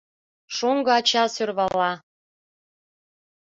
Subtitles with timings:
[0.55, 1.91] Шоҥго ача сӧрвала: